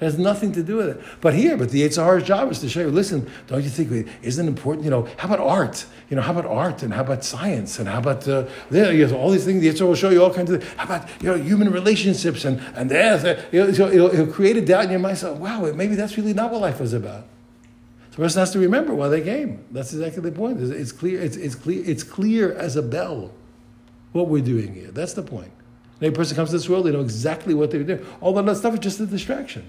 It 0.00 0.04
has 0.04 0.18
nothing 0.18 0.52
to 0.52 0.62
do 0.62 0.76
with 0.76 0.88
it. 0.88 1.00
But 1.20 1.34
here, 1.34 1.58
but 1.58 1.68
the 1.68 1.82
Yetzer's 1.82 2.24
job 2.24 2.50
is 2.50 2.58
to 2.60 2.70
show 2.70 2.80
you, 2.80 2.90
listen, 2.90 3.30
don't 3.48 3.62
you 3.62 3.68
think, 3.68 4.08
isn't 4.22 4.46
it 4.46 4.48
important, 4.48 4.82
you 4.84 4.90
know, 4.90 5.06
how 5.18 5.28
about 5.28 5.40
art? 5.40 5.84
You 6.08 6.16
know, 6.16 6.22
how 6.22 6.32
about 6.32 6.46
art 6.46 6.82
and 6.82 6.94
how 6.94 7.02
about 7.02 7.22
science 7.22 7.78
and 7.78 7.86
how 7.86 7.98
about, 7.98 8.26
uh, 8.26 8.46
there, 8.70 8.94
you 8.94 9.06
know, 9.06 9.18
all 9.18 9.30
these 9.30 9.44
things, 9.44 9.60
the 9.60 9.68
Yetzer 9.68 9.86
will 9.86 9.94
show 9.94 10.08
you 10.08 10.24
all 10.24 10.32
kinds 10.32 10.50
of, 10.50 10.66
how 10.78 10.84
about, 10.84 11.08
you 11.20 11.28
know, 11.28 11.34
human 11.36 11.70
relationships 11.70 12.46
and, 12.46 12.60
and 12.74 12.90
there's, 12.90 13.24
you 13.52 13.62
know, 13.62 13.72
so 13.72 13.88
it'll, 13.88 14.08
it'll, 14.08 14.32
create 14.32 14.56
a 14.56 14.64
doubt 14.64 14.84
in 14.84 14.90
your 14.90 15.00
mind, 15.00 15.18
so, 15.18 15.34
wow, 15.34 15.70
maybe 15.72 15.94
that's 15.96 16.16
really 16.16 16.32
not 16.32 16.50
what 16.50 16.62
life 16.62 16.80
was 16.80 16.94
about. 16.94 17.24
So 18.12 18.16
the 18.16 18.22
person 18.22 18.40
has 18.40 18.52
to 18.52 18.58
remember 18.58 18.94
why 18.94 19.08
they 19.08 19.20
came. 19.20 19.66
That's 19.70 19.92
exactly 19.92 20.22
the 20.22 20.32
point. 20.32 20.62
It's, 20.62 20.70
it's 20.70 20.92
clear, 20.92 21.20
it's, 21.20 21.36
it's, 21.36 21.54
clear, 21.54 21.84
it's 21.84 22.04
clear 22.04 22.54
as 22.54 22.76
a 22.76 22.82
bell 22.82 23.32
what 24.12 24.28
we're 24.28 24.42
doing 24.42 24.74
here. 24.74 24.90
That's 24.92 25.12
the 25.12 25.22
point. 25.22 25.52
When 25.98 26.10
a 26.10 26.14
person 26.14 26.36
comes 26.36 26.48
to 26.48 26.56
this 26.56 26.70
world, 26.70 26.86
they 26.86 26.90
know 26.90 27.02
exactly 27.02 27.52
what 27.52 27.70
they're 27.70 27.84
doing. 27.84 28.06
All 28.22 28.32
that 28.32 28.56
stuff 28.56 28.72
is 28.72 28.80
just 28.80 28.98
a 29.00 29.06
distraction. 29.06 29.68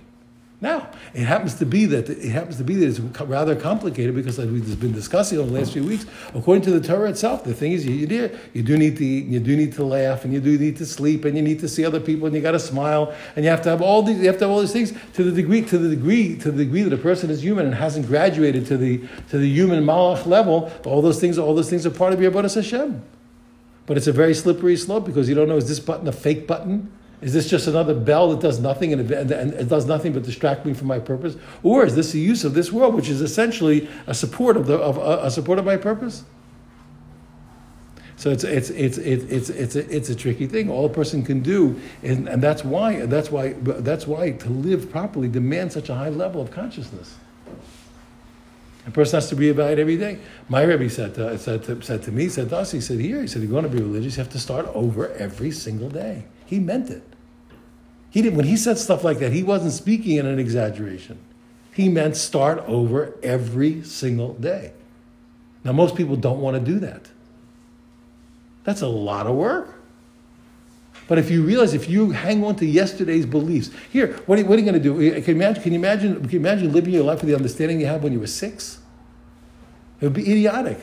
Now, 0.62 0.92
it 1.16 1.24
happens 1.24 1.56
to 1.56 1.66
be 1.66 1.88
that 1.88 2.08
it 2.08 2.30
happens 2.30 2.58
to 2.58 2.64
be 2.64 2.76
that 2.76 2.88
it's 2.88 3.00
rather 3.00 3.56
complicated 3.56 4.14
because, 4.14 4.38
as 4.38 4.48
we've 4.48 4.80
been 4.80 4.92
discussing 4.92 5.40
over 5.40 5.50
the 5.50 5.60
last 5.60 5.74
few 5.74 5.84
weeks, 5.84 6.06
according 6.36 6.62
to 6.66 6.72
the 6.72 6.88
Torah 6.88 7.10
itself, 7.10 7.44
the 7.44 7.54
thing 7.56 7.72
is 7.72 7.84
you, 7.84 8.06
do 8.06 8.30
you 8.54 8.62
do 8.62 8.78
need 8.78 8.96
to 8.98 9.04
eat, 9.04 9.24
and 9.26 9.34
you 9.34 9.40
do 9.40 9.58
need 9.58 9.74
to 9.74 9.84
laugh, 9.84 10.24
and 10.24 10.32
you 10.32 10.40
do 10.40 10.60
need 10.60 10.78
to 10.78 10.86
sleep, 10.86 11.26
and 11.26 11.36
you 11.36 11.42
need 11.42 11.60
to 11.62 11.68
see 11.68 11.84
other 11.84 12.00
people, 12.00 12.28
and 12.28 12.36
you 12.36 12.44
got 12.44 12.52
to 12.52 12.60
smile, 12.60 13.12
and 13.36 13.44
you 13.44 13.50
have 13.50 13.64
to 13.64 13.70
have 13.70 13.82
all 13.82 14.04
these, 14.04 14.20
you 14.20 14.28
have 14.28 14.38
to 14.38 14.44
have 14.46 14.52
all 14.52 14.62
these 14.62 14.72
things 14.72 14.94
to 15.14 15.24
the 15.24 15.32
degree, 15.32 15.64
to 15.64 15.80
the 15.80 15.90
degree, 15.90 16.38
to 16.38 16.52
the 16.52 16.64
degree 16.64 16.84
that 16.84 16.94
a 16.94 16.98
person 16.98 17.32
is 17.32 17.44
human 17.44 17.66
and 17.66 17.74
hasn't 17.74 18.06
graduated 18.06 18.68
to 18.68 18.78
the 18.78 19.00
to 19.32 19.40
the 19.40 19.50
human 19.50 19.84
malach 19.84 20.28
level. 20.28 20.72
All 20.86 21.02
those 21.02 21.20
things, 21.20 21.40
all 21.40 21.56
those 21.56 21.72
things 21.72 21.88
are 21.88 21.92
part 21.92 22.14
of 22.14 22.22
your 22.22 22.32
Hashem. 22.32 23.02
But 23.88 23.98
it's 23.98 24.08
a 24.08 24.14
very 24.14 24.36
slippery 24.36 24.78
slope 24.78 25.06
because 25.06 25.28
you 25.28 25.34
don't 25.34 25.50
know 25.50 25.58
is 25.58 25.68
this 25.68 25.80
button 25.80 26.08
a 26.08 26.12
fake 26.12 26.46
button? 26.46 26.92
Is 27.22 27.34
this 27.34 27.48
just 27.48 27.68
another 27.68 27.94
bell 27.94 28.32
that 28.32 28.40
does 28.40 28.60
nothing 28.60 28.94
and 28.94 29.12
it, 29.12 29.32
and 29.32 29.54
it, 29.54 29.70
does 29.70 29.86
nothing 29.86 30.12
but 30.12 30.24
distract 30.24 30.66
me 30.66 30.74
from 30.74 30.88
my 30.88 30.98
purpose? 30.98 31.36
Or 31.62 31.86
is 31.86 31.96
this 31.96 32.12
the 32.14 32.20
use 32.20 32.44
of 32.44 32.56
this 32.56 32.72
world, 32.72 32.96
which 32.96 33.10
is 33.10 33.22
essentially 33.22 33.88
a 34.08 34.14
support 34.14 34.58
of, 34.58 34.66
the, 34.66 34.78
of 34.78 34.98
a, 34.98 35.28
a 35.28 35.32
support 35.32 35.60
of 35.60 35.66
my 35.66 35.78
purpose? 35.78 36.24
So 38.16 38.30
it's, 38.30 38.44
it's, 38.44 38.70
it's, 38.70 38.98
it's, 38.98 39.24
it's, 39.30 39.50
it's, 39.50 39.76
a, 39.76 39.96
it's 39.96 40.10
a 40.10 40.16
tricky 40.16 40.48
thing. 40.48 40.70
All 40.70 40.86
a 40.86 40.90
person 40.90 41.24
can 41.24 41.42
do, 41.42 41.80
and, 42.04 42.28
and 42.28 42.42
that's 42.42 42.64
why 42.64 43.06
that's 43.08 43.32
why 43.32 43.54
that's 43.54 44.06
why 44.06 44.32
to 44.32 44.50
live 44.50 44.92
properly 44.92 45.28
demands 45.28 45.74
such 45.74 45.90
a 45.90 45.96
high 45.96 46.10
level 46.10 46.40
of 46.40 46.52
consciousness. 46.52 47.18
A 48.86 48.92
person 48.92 49.18
has 49.18 49.30
to 49.30 49.36
reevaluate 49.36 49.80
every 49.80 49.98
day. 49.98 50.20
My 50.50 50.64
Rebbe 50.64 50.90
said 50.90 51.16
to, 51.16 51.38
said 51.38 51.64
to, 51.64 51.82
said 51.82 52.04
to 52.04 52.12
me, 52.12 52.30
said 52.30 52.50
to 52.50 52.58
us, 52.58 52.72
he 52.72 52.82
said, 52.82 53.00
here, 53.00 53.22
he 53.22 53.28
said, 53.28 53.42
if 53.44 53.50
you 53.50 53.54
want 53.54 53.70
to 53.70 53.76
be 53.76 53.82
religious, 53.82 54.18
you 54.18 54.24
have 54.24 54.32
to 54.34 54.40
start 54.40 54.68
over 54.74 55.10
every 55.14 55.52
single 55.52 55.90
day. 55.90 56.24
He 56.46 56.60
meant 56.60 56.90
it. 56.90 57.04
He 58.12 58.22
did, 58.22 58.36
when 58.36 58.46
he 58.46 58.58
said 58.58 58.78
stuff 58.78 59.04
like 59.04 59.20
that, 59.20 59.32
he 59.32 59.42
wasn't 59.42 59.72
speaking 59.72 60.18
in 60.18 60.26
an 60.26 60.38
exaggeration. 60.38 61.18
He 61.74 61.88
meant 61.88 62.18
start 62.18 62.60
over 62.68 63.16
every 63.24 63.84
single 63.84 64.34
day. 64.34 64.74
Now, 65.64 65.72
most 65.72 65.96
people 65.96 66.18
don't 66.18 66.42
want 66.42 66.58
to 66.58 66.72
do 66.72 66.80
that. 66.80 67.08
That's 68.66 68.82
a 68.82 68.88
lot 68.88 69.28
of 69.28 69.36
work. 69.36 69.76
But 71.08 71.18
if 71.18 71.32
you 71.32 71.44
realize, 71.44 71.74
if 71.74 71.90
you 71.90 72.12
hang 72.12 72.44
on 72.44 72.56
to 72.58 72.66
yesterday's 72.66 73.26
beliefs, 73.26 73.70
here, 73.92 74.14
what 74.26 74.40
are, 74.40 74.46
what 74.46 74.58
are 74.58 74.62
you 74.62 74.70
going 74.70 74.82
to 74.82 74.84
do? 74.84 75.02
Eh, 75.02 75.22
can 75.22 75.36
you, 75.36 75.42
imagine, 75.42 75.64
can, 75.64 75.74
you 75.74 75.80
imagine, 75.80 76.22
can 76.22 76.30
you 76.30 76.40
imagine 76.40 76.74
living 76.74 76.94
your 76.94 77.04
life 77.04 77.22
with 77.22 77.30
the 77.30 77.36
understanding 77.36 77.80
you 77.80 77.86
had 77.86 78.04
when 78.04 78.12
you 78.12 78.20
were 78.20 78.28
six? 78.28 78.80
It 80.00 80.06
would 80.06 80.14
be 80.14 80.30
idiotic. 80.30 80.80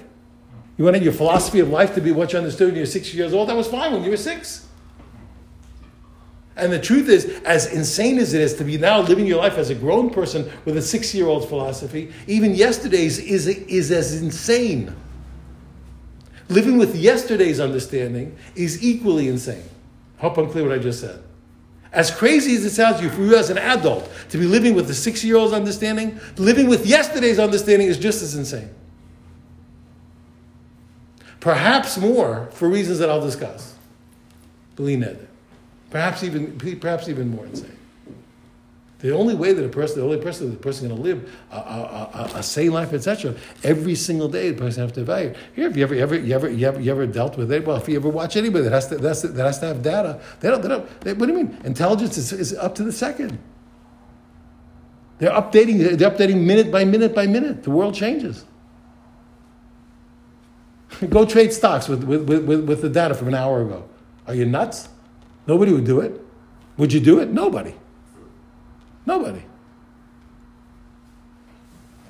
You 0.76 0.84
wanted 0.84 1.02
your 1.02 1.12
philosophy 1.12 1.60
of 1.60 1.68
life 1.68 1.94
to 1.94 2.00
be 2.00 2.12
what 2.12 2.32
you 2.32 2.38
understood 2.38 2.68
when 2.68 2.76
you 2.76 2.82
were 2.82 2.86
six 2.86 3.12
years 3.12 3.34
old? 3.34 3.48
That 3.48 3.56
was 3.56 3.68
fine 3.68 3.92
when 3.92 4.04
you 4.04 4.10
were 4.10 4.16
six. 4.16 4.67
And 6.58 6.72
the 6.72 6.78
truth 6.80 7.08
is, 7.08 7.40
as 7.44 7.72
insane 7.72 8.18
as 8.18 8.34
it 8.34 8.40
is 8.40 8.54
to 8.54 8.64
be 8.64 8.76
now 8.76 9.00
living 9.00 9.26
your 9.26 9.38
life 9.38 9.56
as 9.58 9.70
a 9.70 9.76
grown 9.76 10.10
person 10.10 10.50
with 10.64 10.76
a 10.76 10.82
six 10.82 11.14
year 11.14 11.28
old 11.28 11.48
philosophy, 11.48 12.12
even 12.26 12.52
yesterday's 12.54 13.20
is, 13.20 13.46
is 13.46 13.92
as 13.92 14.20
insane. 14.20 14.94
Living 16.48 16.76
with 16.76 16.96
yesterday's 16.96 17.60
understanding 17.60 18.36
is 18.56 18.82
equally 18.82 19.28
insane. 19.28 19.62
Hope 20.18 20.36
I'm 20.36 20.50
clear 20.50 20.64
what 20.64 20.72
I 20.72 20.78
just 20.78 21.00
said. 21.00 21.22
As 21.92 22.10
crazy 22.10 22.56
as 22.56 22.64
it 22.64 22.70
sounds 22.70 22.98
to 22.98 23.04
you, 23.04 23.10
for 23.10 23.22
you 23.22 23.36
as 23.36 23.50
an 23.50 23.58
adult 23.58 24.10
to 24.30 24.36
be 24.36 24.44
living 24.44 24.74
with 24.74 24.88
the 24.88 24.94
six 24.94 25.22
year 25.22 25.36
old's 25.36 25.52
understanding, 25.52 26.18
living 26.38 26.68
with 26.68 26.86
yesterday's 26.86 27.38
understanding 27.38 27.86
is 27.86 27.96
just 27.96 28.20
as 28.20 28.34
insane. 28.34 28.74
Perhaps 31.38 31.98
more 31.98 32.48
for 32.50 32.68
reasons 32.68 32.98
that 32.98 33.08
I'll 33.08 33.20
discuss. 33.20 33.76
Believe 34.74 34.98
me. 34.98 35.27
Perhaps 35.90 36.22
even, 36.22 36.58
perhaps 36.58 37.08
even 37.08 37.30
more 37.30 37.46
insane. 37.46 37.78
The 39.00 39.14
only 39.14 39.36
way 39.36 39.52
that 39.52 39.64
a 39.64 39.68
person, 39.68 40.00
the 40.00 40.04
only 40.04 40.20
person, 40.20 40.50
the 40.50 40.56
person 40.56 40.88
going 40.88 41.00
to 41.00 41.02
live 41.02 41.32
a, 41.52 41.56
a, 41.56 41.60
a, 41.60 42.38
a 42.38 42.42
sane 42.42 42.72
life, 42.72 42.92
etc. 42.92 43.34
Every 43.62 43.94
single 43.94 44.28
day, 44.28 44.50
the 44.50 44.58
person 44.58 44.82
has 44.82 44.92
to 44.92 45.02
evaluate. 45.02 45.36
Here, 45.54 45.68
if 45.68 45.76
you 45.76 45.84
ever, 45.84 45.94
ever, 45.94 46.18
you 46.18 46.34
ever, 46.34 46.48
you 46.48 46.66
ever, 46.66 46.80
you 46.80 46.90
ever 46.90 47.06
dealt 47.06 47.36
with 47.36 47.52
it? 47.52 47.64
Well, 47.64 47.76
if 47.76 47.88
you 47.88 47.94
ever 47.94 48.08
watch 48.08 48.36
anybody 48.36 48.64
that 48.64 48.72
has 48.72 48.88
to, 48.88 48.96
that's, 48.96 49.22
that 49.22 49.36
has 49.36 49.60
to 49.60 49.66
have 49.66 49.82
data, 49.82 50.20
they 50.40 50.50
don't, 50.50 50.62
they 50.62 50.68
don't. 50.68 51.00
They, 51.00 51.12
what 51.12 51.26
do 51.26 51.32
you 51.32 51.44
mean? 51.44 51.58
Intelligence 51.64 52.18
is, 52.18 52.32
is 52.32 52.54
up 52.54 52.74
to 52.74 52.82
the 52.82 52.90
second. 52.90 53.38
They're 55.18 55.30
updating. 55.30 55.96
They're 55.96 56.10
updating 56.10 56.42
minute 56.42 56.72
by 56.72 56.84
minute 56.84 57.14
by 57.14 57.28
minute. 57.28 57.62
The 57.62 57.70
world 57.70 57.94
changes. 57.94 58.44
Go 61.08 61.24
trade 61.24 61.52
stocks 61.52 61.88
with, 61.88 62.02
with, 62.02 62.28
with, 62.28 62.64
with 62.64 62.82
the 62.82 62.88
data 62.88 63.14
from 63.14 63.28
an 63.28 63.34
hour 63.34 63.62
ago. 63.62 63.88
Are 64.26 64.34
you 64.34 64.44
nuts? 64.44 64.88
Nobody 65.48 65.72
would 65.72 65.84
do 65.84 66.00
it. 66.00 66.20
Would 66.76 66.92
you 66.92 67.00
do 67.00 67.18
it? 67.18 67.30
Nobody. 67.30 67.74
Nobody. 69.06 69.42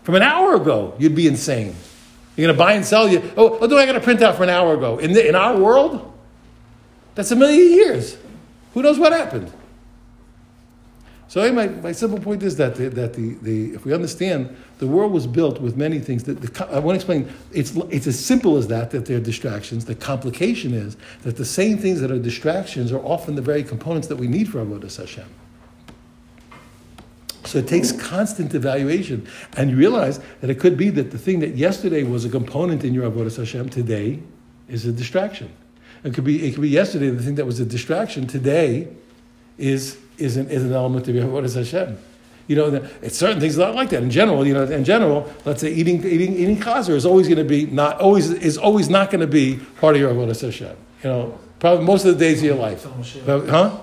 From 0.02 0.16
an 0.16 0.22
hour 0.22 0.56
ago, 0.56 0.94
you'd 0.98 1.14
be 1.14 1.28
insane. 1.28 1.74
You're 2.36 2.46
going 2.46 2.56
to 2.56 2.58
buy 2.58 2.72
and 2.72 2.84
sell 2.84 3.08
you. 3.08 3.22
Oh, 3.36 3.58
oh, 3.60 3.66
do 3.66 3.78
I 3.78 3.86
got 3.86 3.92
to 3.92 4.00
print 4.00 4.22
out 4.22 4.36
for 4.36 4.42
an 4.42 4.48
hour 4.48 4.74
ago? 4.74 4.98
In, 4.98 5.12
the, 5.12 5.26
in 5.26 5.34
our 5.34 5.56
world, 5.56 6.12
that's 7.14 7.30
a 7.30 7.36
million 7.36 7.72
years. 7.72 8.16
Who 8.74 8.82
knows 8.82 8.98
what 8.98 9.12
happened? 9.12 9.52
So 11.28 11.52
my, 11.52 11.68
my 11.68 11.92
simple 11.92 12.18
point 12.18 12.42
is 12.42 12.56
that, 12.56 12.76
the, 12.76 12.88
that 12.88 13.12
the, 13.12 13.34
the, 13.42 13.74
if 13.74 13.84
we 13.84 13.92
understand 13.92 14.56
the 14.78 14.86
world 14.86 15.12
was 15.12 15.26
built 15.26 15.60
with 15.60 15.76
many 15.76 15.98
things, 15.98 16.24
that 16.24 16.40
the, 16.40 16.66
I 16.72 16.78
want 16.78 16.94
to 16.94 16.94
explain, 16.94 17.30
it's, 17.52 17.76
it's 17.90 18.06
as 18.06 18.18
simple 18.18 18.56
as 18.56 18.68
that, 18.68 18.90
that 18.92 19.04
they're 19.04 19.20
distractions. 19.20 19.84
The 19.84 19.94
complication 19.94 20.72
is 20.72 20.96
that 21.22 21.36
the 21.36 21.44
same 21.44 21.76
things 21.76 22.00
that 22.00 22.10
are 22.10 22.18
distractions 22.18 22.92
are 22.92 23.00
often 23.00 23.34
the 23.34 23.42
very 23.42 23.62
components 23.62 24.08
that 24.08 24.16
we 24.16 24.26
need 24.26 24.48
for 24.48 24.64
Avodah 24.64 24.96
Hashem. 24.96 25.26
So 27.44 27.58
it 27.58 27.68
takes 27.68 27.92
constant 27.92 28.54
evaluation. 28.54 29.28
And 29.54 29.70
you 29.70 29.76
realize 29.76 30.20
that 30.40 30.48
it 30.48 30.58
could 30.58 30.78
be 30.78 30.88
that 30.90 31.10
the 31.10 31.18
thing 31.18 31.40
that 31.40 31.56
yesterday 31.56 32.04
was 32.04 32.24
a 32.24 32.30
component 32.30 32.84
in 32.84 32.94
your 32.94 33.10
Avodah 33.10 33.36
Hashem 33.36 33.68
today 33.68 34.20
is 34.66 34.86
a 34.86 34.92
distraction. 34.92 35.52
It 36.04 36.14
could 36.14 36.24
be, 36.24 36.46
it 36.46 36.52
could 36.52 36.62
be 36.62 36.70
yesterday 36.70 37.10
the 37.10 37.22
thing 37.22 37.34
that 37.34 37.44
was 37.44 37.60
a 37.60 37.66
distraction 37.66 38.26
today 38.26 38.88
is 39.58 39.98
is 40.18 40.36
an, 40.36 40.48
is 40.50 40.64
an 40.64 40.72
element 40.72 41.08
of 41.08 41.14
Avodah 41.14 41.54
Hashem. 41.54 41.98
You 42.46 42.56
know, 42.56 42.88
it's 43.02 43.18
certain 43.18 43.40
things 43.40 43.58
are 43.58 43.66
not 43.66 43.74
like 43.74 43.90
that. 43.90 44.02
In 44.02 44.10
general, 44.10 44.46
you 44.46 44.54
know, 44.54 44.64
in 44.64 44.84
general, 44.84 45.30
let's 45.44 45.60
say 45.60 45.70
eating 45.70 46.02
eating 46.04 46.34
eating 46.34 46.56
chazer 46.56 46.94
is 46.94 47.04
always 47.04 47.28
going 47.28 47.38
to 47.38 47.44
be 47.44 47.66
not 47.66 48.00
always 48.00 48.30
is 48.30 48.56
always 48.56 48.88
not 48.88 49.10
going 49.10 49.20
to 49.20 49.26
be 49.26 49.60
part 49.80 49.96
of 49.96 50.00
your 50.00 50.12
Avodah 50.12 50.40
Hashem. 50.40 50.76
You 51.04 51.10
know, 51.10 51.38
probably 51.60 51.84
most 51.84 52.06
of 52.06 52.14
the 52.14 52.18
days 52.18 52.38
of 52.38 52.44
your 52.44 52.56
life. 52.56 52.86
Huh? 53.26 53.78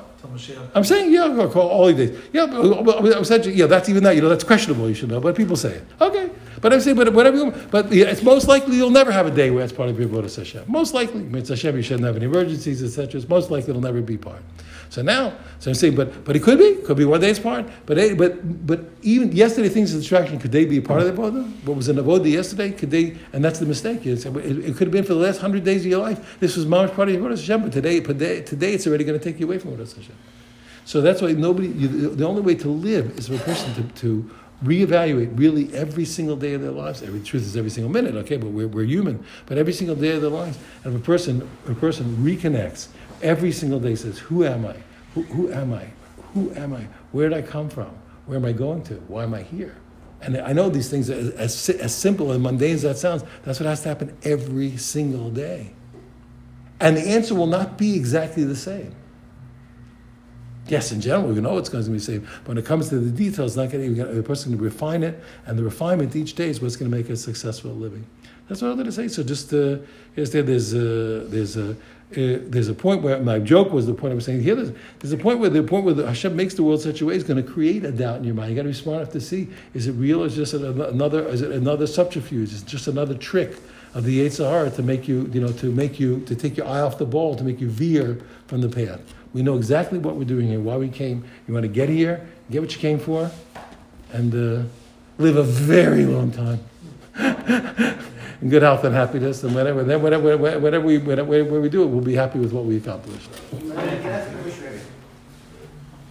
I'm 0.74 0.84
saying, 0.84 1.14
yeah, 1.14 1.28
all 1.28 1.86
the 1.86 1.94
days. 1.94 2.20
Yeah, 2.34 2.48
but, 2.48 3.46
yeah, 3.56 3.68
that's 3.68 3.90
even 3.90 4.04
that. 4.04 4.16
You 4.16 4.22
know, 4.22 4.30
that's 4.30 4.44
questionable. 4.44 4.90
You 4.90 4.96
should 4.96 5.10
know, 5.10 5.20
but 5.20 5.36
people 5.36 5.56
say 5.56 5.76
it. 5.76 5.84
Okay, 6.02 6.30
but 6.62 6.74
I'm 6.74 6.82
saying, 6.82 6.98
but 6.98 7.14
whatever. 7.14 7.38
You, 7.38 7.52
but 7.70 7.92
yeah, 7.92 8.06
it's 8.06 8.24
most 8.24 8.48
likely 8.48 8.76
you'll 8.76 8.90
never 8.90 9.12
have 9.12 9.28
a 9.28 9.32
day 9.32 9.52
where 9.52 9.64
it's 9.64 9.74
part 9.74 9.90
of 9.90 10.00
your 10.00 10.10
Avodah 10.10 10.36
Hashem. 10.36 10.64
Most 10.68 10.94
likely, 10.94 11.22
I 11.22 11.24
mean, 11.24 11.46
Hashem, 11.46 11.76
you 11.76 11.84
shouldn't 11.84 12.06
have 12.06 12.16
any 12.16 12.26
emergencies, 12.26 12.84
etc. 12.84 13.20
It's 13.20 13.30
most 13.30 13.52
likely 13.52 13.70
it'll 13.70 13.82
never 13.82 14.02
be 14.02 14.18
part. 14.18 14.42
So 14.90 15.02
now, 15.02 15.34
so 15.60 15.72
I'm 15.72 15.76
saying, 15.76 15.96
but 15.96 16.24
but 16.24 16.36
it 16.36 16.44
could 16.44 16.60
be, 16.60 16.76
could 16.84 16.98
be 16.98 17.06
one 17.06 17.20
day's 17.20 17.40
part. 17.40 17.66
But 17.86 18.18
but 18.18 18.68
but 18.68 18.86
even 19.02 19.32
yesterday 19.32 19.70
things 19.70 19.94
of 19.94 20.00
distraction, 20.02 20.40
could 20.40 20.52
they 20.52 20.66
be 20.66 20.78
a 20.78 20.82
part 20.82 21.02
of 21.02 21.08
the 21.08 21.22
avodah? 21.22 21.66
What 21.66 21.78
was 21.78 21.90
in 21.90 21.96
the 21.96 22.04
avodah 22.04 22.30
yesterday? 22.30 22.72
Could 22.72 22.92
they? 22.92 23.18
And 23.34 23.44
that's 23.44 23.60
the 23.60 23.66
mistake. 23.66 24.06
It, 24.06 24.26
it, 24.26 24.76
could 24.76 24.88
have 24.88 24.92
been 24.92 25.04
for 25.04 25.14
the 25.14 25.20
last 25.20 25.42
hundred 25.42 25.64
days 25.64 25.82
of 25.82 25.92
your 25.92 26.02
life. 26.02 26.40
This 26.40 26.56
was 26.56 26.66
mamash 26.66 26.94
part 26.94 27.10
of 27.10 27.16
your 27.16 27.30
Hashem, 27.30 27.62
but 27.62 27.72
today, 27.72 28.00
today, 28.00 28.42
today 28.42 28.74
it's 28.74 28.88
already 28.88 29.04
going 29.04 29.20
to 29.20 29.24
take 29.24 29.40
you 29.40 29.48
away 29.48 29.60
from 29.60 29.78
Hashem. 29.78 30.16
So 30.86 31.02
that's 31.02 31.22
why 31.22 31.32
nobody. 31.34 31.68
You, 31.68 32.16
the 32.16 32.26
only 32.26 32.42
way 32.42 32.56
to 32.56 32.70
live 32.70 33.18
is 33.18 33.28
for 33.28 33.36
a 33.36 33.40
person 33.40 33.74
to, 33.74 33.84
to 34.02 34.30
reevaluate 34.64 35.38
really 35.38 35.74
every 35.74 36.06
single 36.06 36.36
day 36.36 36.54
of 36.54 36.62
their 36.62 36.72
lives. 36.72 37.04
Every 37.04 37.20
truth 37.20 37.44
is 37.44 37.58
every 37.58 37.70
single 37.70 37.92
minute, 37.92 38.16
okay, 38.16 38.38
but 38.38 38.52
we're, 38.52 38.68
we're 38.68 38.86
human. 38.86 39.26
But 39.46 39.58
every 39.58 39.74
single 39.74 39.96
day 39.96 40.12
of 40.12 40.22
their 40.22 40.32
lives, 40.32 40.58
and 40.84 40.96
if 40.96 41.02
a 41.02 41.04
person 41.04 41.48
a 41.68 41.74
person 41.74 42.16
reconnects 42.18 42.88
every 43.22 43.52
single 43.52 43.80
day, 43.80 43.96
says, 43.96 44.20
"Who 44.20 44.46
am 44.46 44.66
I? 44.66 44.76
Who, 45.14 45.24
who 45.24 45.52
am 45.52 45.74
I? 45.74 45.88
Who 46.34 46.52
am 46.56 46.74
I? 46.74 46.88
Where 47.12 47.30
did 47.30 47.38
I 47.38 47.42
come 47.42 47.70
from? 47.70 47.92
Where 48.26 48.38
am 48.38 48.46
I 48.46 48.52
going 48.52 48.84
to? 48.84 48.96
Why 49.08 49.24
am 49.24 49.34
I 49.34 49.44
here?" 49.44 49.76
And 50.22 50.38
I 50.38 50.54
know 50.54 50.70
these 50.70 50.90
things, 50.90 51.10
as, 51.10 51.30
as, 51.32 51.70
as 51.70 51.94
simple 51.94 52.32
and 52.32 52.42
mundane 52.42 52.74
as 52.74 52.82
that 52.82 52.98
sounds, 52.98 53.24
that's 53.44 53.60
what 53.60 53.68
has 53.68 53.82
to 53.84 53.90
happen 53.90 54.18
every 54.24 54.76
single 54.78 55.30
day. 55.30 55.72
And 56.80 56.98
the 56.98 57.02
answer 57.02 57.36
will 57.36 57.48
not 57.48 57.78
be 57.78 57.96
exactly 57.96 58.44
the 58.44 58.56
same. 58.56 58.96
Yes, 60.68 60.92
in 60.92 61.00
general, 61.00 61.32
we 61.32 61.40
know 61.40 61.58
it's 61.60 61.70
going 61.70 61.84
to 61.84 61.90
be 61.92 61.98
the 61.98 62.04
same. 62.04 62.22
But 62.44 62.50
when 62.50 62.58
it 62.58 62.66
comes 62.66 62.90
to 62.90 62.98
the 62.98 63.12
details, 63.12 63.56
not 63.56 63.70
getting 63.70 63.96
the 63.96 64.24
person 64.24 64.52
to 64.52 64.58
refine 64.58 65.04
it, 65.04 65.24
and 65.46 65.60
the 65.60 65.64
refinement 65.64 66.16
each 66.16 66.34
day 66.34 66.50
is 66.50 66.60
what's 66.60 66.76
going 66.76 66.90
to 66.90 66.98
make 66.98 67.10
a 67.10 67.16
successful 67.16 67.72
living. 67.72 68.08
That's 68.48 68.62
what 68.62 68.70
I'm 68.70 68.76
going 68.76 68.86
to 68.86 68.92
say. 68.92 69.08
So 69.08 69.24
just 69.24 69.54
uh, 69.54 69.78
there's 70.16 70.34
a 70.36 70.44
there's 71.28 71.58
a 71.58 71.72
uh, 71.72 71.76
there's 72.12 72.68
a 72.68 72.74
point 72.74 73.02
where 73.02 73.20
my 73.20 73.40
joke 73.40 73.72
was 73.72 73.88
the 73.88 73.94
point 73.94 74.12
I 74.12 74.16
was 74.16 74.26
saying 74.26 74.44
here. 74.44 74.54
There's, 74.54 74.72
there's 75.00 75.12
a 75.12 75.18
point 75.18 75.40
where 75.40 75.50
the 75.50 75.64
point 75.64 75.86
where 75.86 75.96
the, 75.96 76.06
Hashem 76.06 76.36
makes 76.36 76.54
the 76.54 76.62
world 76.62 76.82
such 76.82 77.02
a 77.02 77.06
way 77.06 77.16
is 77.16 77.24
going 77.24 77.44
to 77.44 77.52
create 77.52 77.84
a 77.84 77.92
doubt 77.92 78.18
in 78.18 78.24
your 78.24 78.36
mind. 78.36 78.52
You 78.52 78.56
got 78.56 78.62
to 78.62 78.70
be 78.70 78.74
smart 78.74 79.02
enough 79.02 79.14
to 79.14 79.22
see: 79.22 79.50
is 79.74 79.88
it 79.88 79.94
real, 79.94 80.22
or 80.22 80.28
is 80.28 80.38
it 80.38 80.46
just 80.46 80.54
another? 80.54 81.28
Is 81.28 81.42
it 81.42 81.52
another 81.52 81.88
subterfuge? 81.88 82.54
Is 82.54 82.62
it 82.62 82.68
just 82.68 82.88
another 82.88 83.16
trick 83.16 83.58
of 83.96 84.04
the 84.04 84.20
Yetzer 84.20 84.48
Hara 84.48 84.70
to 84.70 84.84
make 84.84 85.08
you, 85.08 85.30
you 85.34 85.42
know, 85.42 85.52
to 85.54 85.72
make 85.72 86.00
you 86.00 86.20
to 86.22 86.36
take 86.36 86.56
your 86.56 86.68
eye 86.68 86.82
off 86.82 87.00
the 87.00 87.06
ball, 87.06 87.36
to 87.36 87.44
make 87.44 87.60
you 87.60 87.70
veer 87.70 88.22
from 88.46 88.62
the 88.62 88.70
path? 88.70 89.02
We 89.34 89.42
know 89.42 89.58
exactly 89.58 89.98
what 89.98 90.16
we're 90.16 90.26
doing 90.26 90.48
here, 90.48 90.60
why 90.60 90.78
we 90.78 90.90
came. 90.90 91.26
You 91.48 91.56
want 91.56 91.64
to 91.64 91.70
get 91.70 91.90
here, 91.90 92.26
get 92.52 92.62
what 92.62 92.74
you 92.74 92.80
came 92.80 93.00
for, 93.00 93.32
and 94.14 94.34
uh, 94.34 94.64
live 95.18 95.38
a 95.38 95.44
very 95.44 96.06
long 96.06 96.32
time. 96.32 96.60
in 98.42 98.50
good 98.50 98.62
health 98.62 98.84
and 98.84 98.94
happiness, 98.94 99.44
and 99.44 99.56
whatever, 99.56 99.84
then 99.84 100.02
whatever, 100.02 100.38
whatever, 100.38 100.86
we, 100.86 100.98
whatever, 100.98 101.60
we 101.60 101.70
do 101.70 101.84
it, 101.84 101.88
we'll 101.88 102.02
be 102.02 102.16
happy 102.16 102.40
with 102.40 102.52
what 102.52 102.66
we 102.66 102.78
accomplished. 102.78 103.30
You 103.54 103.72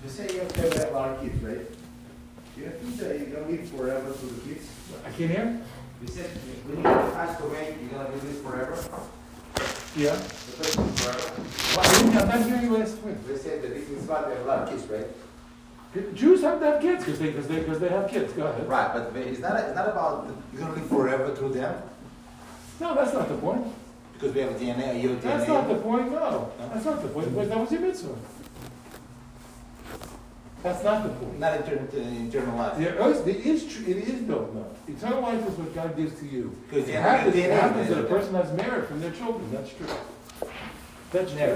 say 0.07 0.33
you 0.33 0.40
have 0.40 0.52
to 0.52 0.61
have 0.62 0.90
a 0.90 0.93
lot 0.93 1.11
of 1.11 1.21
kids, 1.23 1.43
right? 1.43 1.59
You 2.57 2.71
think 2.71 2.97
that 2.99 3.19
you're 3.19 3.40
gonna 3.40 3.49
live 3.49 3.69
forever 3.69 4.12
to 4.12 4.26
the 4.26 4.40
kids? 4.54 4.69
I 5.04 5.11
can't 5.11 5.31
hear? 5.31 5.61
You 6.00 6.09
said 6.09 6.31
when 6.66 6.76
you 6.78 6.83
pass 6.83 7.40
away, 7.40 7.76
you're 7.81 7.90
gonna 7.90 8.11
live 8.11 8.40
forever? 8.40 8.76
Yeah. 9.97 10.16
The 10.16 10.52
person 10.57 10.93
forever? 10.95 11.43
Well, 11.76 11.81
I 11.81 11.93
didn't, 11.99 12.16
I'm 12.16 12.28
not 12.28 12.49
hearing 12.49 12.64
you 12.64 12.78
last 12.78 13.02
week. 13.02 13.26
They 13.26 13.37
said 13.37 13.62
that 13.62 13.75
this 13.75 13.88
is 13.88 14.09
why 14.09 14.23
they 14.28 14.35
have 14.37 14.45
a 14.45 14.49
lot 14.49 14.59
of 14.61 14.71
kids, 14.71 14.85
right? 14.87 15.07
Jews 16.14 16.43
have 16.43 16.59
to 16.59 16.66
have 16.66 16.81
kids 16.81 17.04
because 17.04 17.21
they, 17.21 17.33
cause 17.33 17.47
they, 17.47 17.62
cause 17.62 17.78
they 17.78 17.88
have 17.88 18.11
kids. 18.11 18.33
Go 18.33 18.47
ahead. 18.47 18.69
Right, 18.69 18.93
but 18.93 19.14
it's 19.16 19.38
not, 19.38 19.57
it's 19.61 19.76
not 19.76 19.88
about 19.88 20.28
you're 20.52 20.62
gonna 20.62 20.75
live 20.75 20.88
forever 20.88 21.35
through 21.35 21.50
them? 21.50 21.81
No, 22.81 22.95
that's 22.95 23.12
not 23.14 23.28
the 23.28 23.37
point. 23.37 23.66
Because 24.14 24.35
we 24.35 24.40
have 24.40 24.50
a 24.50 24.54
DNA, 24.54 25.02
your 25.02 25.14
DNA. 25.16 25.23
That's 25.23 25.49
not 25.49 25.69
the 25.69 25.75
point, 25.76 26.11
no. 26.12 26.52
That's 26.59 26.85
not 26.85 27.02
the 27.02 27.09
point. 27.09 27.35
That 27.35 27.59
was 27.59 27.73
your 27.73 27.81
mitzvah. 27.81 28.14
That's 30.62 30.83
not 30.83 31.02
the 31.02 31.11
point. 31.11 31.38
Not 31.40 31.61
eternal, 31.61 31.85
eternal 31.93 32.57
life. 32.57 32.97
Oh, 32.99 33.11
is, 33.11 33.23
there 33.23 33.35
is, 33.35 33.66
tr- 33.66 33.83
it 33.90 33.97
is 33.99 34.23
no, 34.23 34.47
no. 34.47 34.66
Eternal 34.88 35.21
life 35.21 35.47
is 35.47 35.54
what 35.59 35.75
God 35.75 35.97
gives 35.97 36.19
to 36.21 36.26
you. 36.26 36.57
Because 36.71 36.88
It 36.88 36.95
happens, 36.95 37.35
have 37.35 37.45
it 37.45 37.50
DNA. 37.50 37.61
happens 37.61 37.88
that 37.90 37.99
a 37.99 38.04
person 38.04 38.35
has 38.35 38.50
merit 38.52 38.88
from 38.88 39.00
their 39.00 39.11
children, 39.12 39.50
that's 39.52 39.71
true. 39.75 39.87
That's 41.12 41.31
true. 41.31 41.38